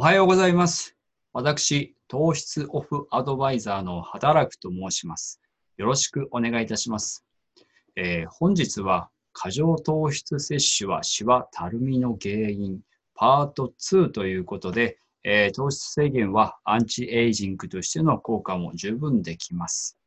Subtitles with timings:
[0.00, 0.96] おはようございます。
[1.34, 5.42] 私、糖質オフアドバイザーの働くと申します。
[5.76, 7.26] よろしくお願いいたします。
[7.96, 12.80] えー本日は、過剰糖質摂取はシワたるみの原因、
[13.14, 19.98] パート2ということで、えー糖質制限はアンチエイジングとしての効果も十分できます。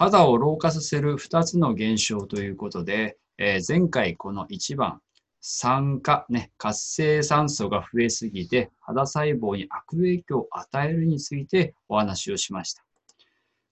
[0.00, 5.00] 肌を老化させる2つの現象ということで、えー前回この1番、
[5.40, 12.84] 酸化、ね、活性酸素が増えすぎて肌細胞に悪影響を与えるについてお話をしました。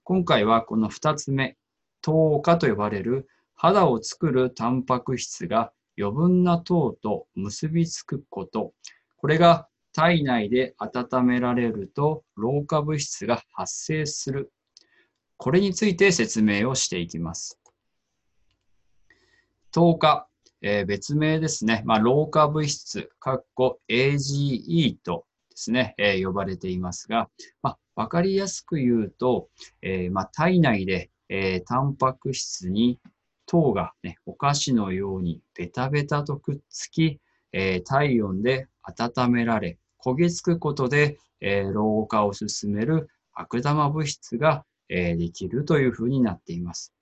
[0.02, 1.56] 今回はこの2つ目、
[2.02, 8.72] 糖化と呼ばれる肌を作るタンパク質が余分な糖と結びつくこと、
[9.16, 14.50] これが体内で温められると老化物質が発生する
[15.38, 17.58] これについて説明をしていきます。
[19.70, 20.28] 糖化、
[20.62, 21.82] えー別名ですね。
[21.84, 27.28] まあ、老化物質、かっこ AGE とですね、えー呼ばれていますが、
[27.62, 29.48] まあ、わかりやすく言うと、
[29.82, 33.00] えーまあ、体内で、えタンパク質に
[33.46, 37.20] 糖が、ね、お菓子のようにベタベタとくっつき、
[37.52, 46.92] え体温で温められ、焦げつくことで、え老化を進める悪玉物質が、えーできるというふうになっています。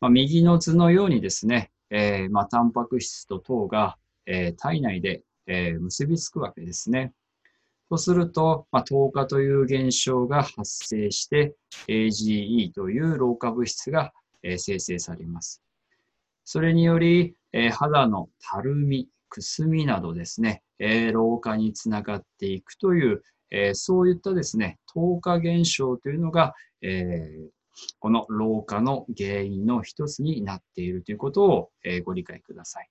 [0.00, 7.12] まあ、右の図のようにですね、えーまあ、タンパク質と糖が、えー体内で、え結びつくわけですね。
[7.88, 11.54] そうすると、まあ、糖化という現象が発生して、
[11.88, 14.12] AGE という老化物質が、
[14.42, 15.62] え生成されます。
[16.44, 23.22] それにより、え肌のたるみ、くすみなどですね、え老化につながっていくという、
[23.54, 27.48] えーそういったですね、糖化現象というのが、えー
[28.00, 32.90] この老化の原因の一つになっているということを、えーご理解ください。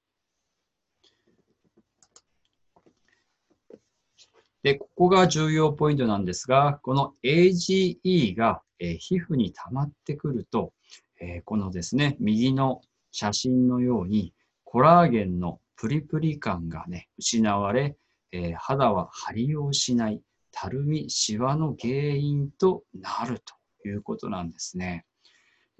[4.64, 10.73] で、ここが重要ポイントなんですが、この AGE が、えー皮膚に溜まってくると、
[11.20, 14.33] えーこのですね、右の写真のように、
[14.64, 17.95] コラーゲンのプリプリ感がね、失われ、
[18.32, 20.21] えー肌は張りを失い、
[20.52, 23.42] たるみ、シワの原因となる
[23.82, 25.06] ということなんですね。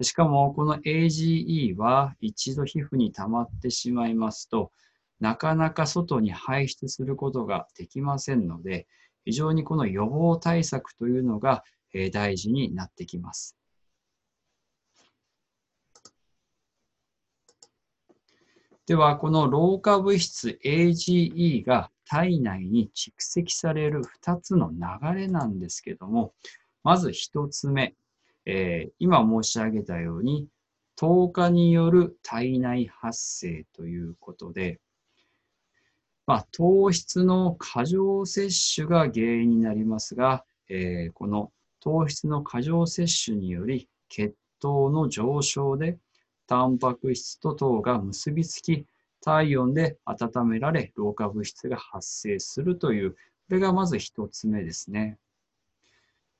[0.00, 4.72] しかも、この AGE は一度皮膚に溜まってしまいますと、
[5.20, 8.88] なかなか外に排出することができませんので、
[9.24, 11.62] 非常にこの予防対策というのが
[12.12, 13.56] 大事になってきます。
[18.86, 26.34] では、この老化物質 AGE が体内に蓄積される2つの流れなんですけども、
[26.84, 27.94] まず1つ目、
[28.44, 30.46] えー今申し上げたように、
[30.94, 34.78] 糖化による体内発生ということで、
[36.26, 41.50] まあ、糖質の過剰摂取が原因になりますが、えーこの
[41.80, 45.96] 糖質の過剰摂取により血糖の上昇で
[46.46, 48.84] タンパク質と糖が結びつき
[49.22, 53.16] 体温で温められ老化物質が発生するというこ
[53.50, 55.18] れがまず一つ目ですね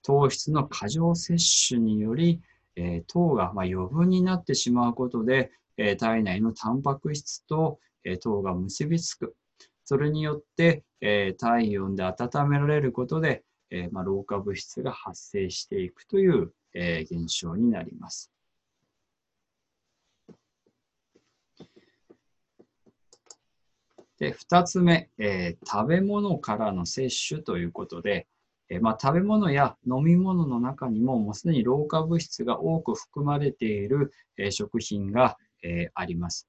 [0.03, 2.41] 糖質の過剰摂取により、
[2.77, 9.37] えー糖がまあ余分になってしまうことで、えー体内のタンパク質と、えー糖が結びつく
[9.85, 18.33] それによって、えー体温で温められることで、えーまあ、老化物質が発生していくという、えー現象になります。
[24.23, 28.29] で、二つ目、えー食べ物からの摂取ということで、
[28.69, 36.49] えーまあ、食べ物や飲み物の中にももうすでに老化物質が多く含まれている、えー食品が、えあります。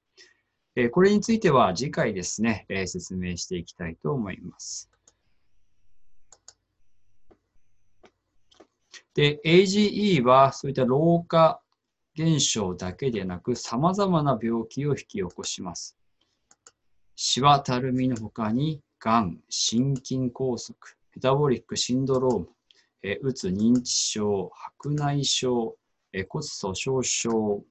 [0.76, 4.88] えこれについては次回ですね、え説明していきたいと思います。
[9.14, 11.60] で、AGE はそういった老化
[12.16, 15.96] 現象だけでなく、様々な病気を引き起こします。
[17.16, 20.74] シワたるみの他に、がん、心筋梗塞、
[21.14, 22.48] メタボリックシンドローム、
[23.02, 25.72] えうつ認知症、白内障、
[26.12, 27.64] え骨粗鬆症、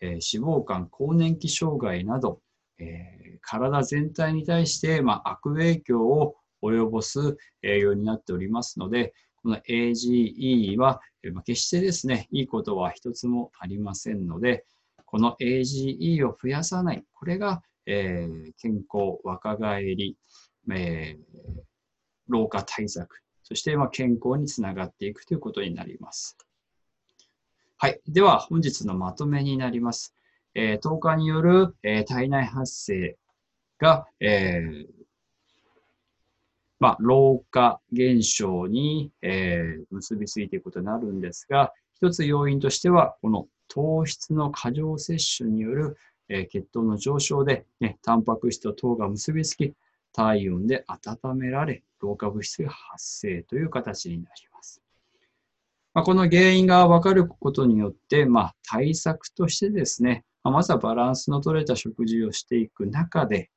[0.00, 2.40] え脂肪肝、更年期障害など、
[2.78, 9.12] えー体全体に対して、まあ、悪影響を及ぼす、えーようになっておりますので、
[9.42, 11.00] この AGE は、
[11.32, 14.64] まあ決してですね、いいことは一つもありませんので、
[15.04, 20.16] この AGE を増やさない、これが、えー健康、若返り、
[20.72, 21.64] えー
[22.28, 26.36] 老化対策、そしてまあ健康につながっていくということになります。
[27.76, 28.00] はい。
[28.06, 30.14] では、本日のまとめになります。
[30.54, 33.18] えー、糖化による、えー、体内発生
[33.78, 34.86] が、えー、
[36.78, 45.96] まあ、老化現象に、えー、結びついていくことになるんですが、一つ要因としては、この糖質の過剰摂取による、
[46.28, 49.74] え、血糖の上昇で、ね、タンパク質と糖が結びつき、
[50.12, 54.80] 体温で温められ、老化物質が発生という形になります。
[55.92, 63.50] まあ、この原因が分かることによって、まあ、対策としてですね、まあ、まずはバランスの取れた食事をしていく中で、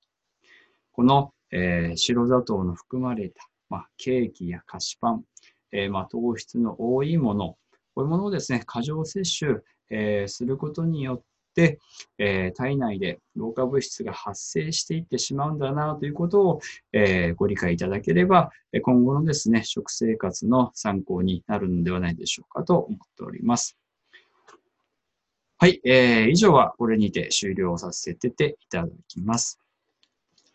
[0.92, 5.24] この、えー、白砂糖の含まれた、まあ、ケーキや菓子パン、
[5.72, 7.58] えー、まあ、糖質の多いもの、
[7.96, 9.60] こういうものをですね、過剰摂取、
[9.90, 11.22] えー、することによっ、
[12.18, 16.62] えー、体内で老化物質が発生していってしまうんだなということを、
[16.94, 18.52] えー、ご理解いただければ、
[18.82, 23.78] 今後のですね、食生活の参考になるのではないでしょうかと思っております。
[25.60, 28.32] はい、えー、以上はこれにて終了させてい
[28.70, 29.60] ただきます。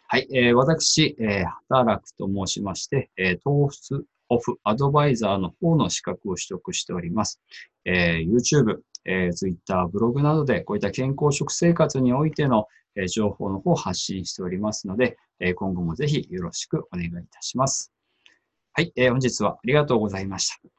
[0.06, 7.40] はい、えー、私、えー、働くと申しまして、えー、糖質オフアドバイザーの方の資格を取得しております。
[7.84, 12.66] えー、YouTube、えー、Twitter、ブログなどでこういった健康食生活においての、
[12.96, 17.93] えー、情報の方を発信しておりますので、えー、今後もぜひよろしくお願いいたします。
[18.72, 20.71] はい、えー、本日はありがとうございました。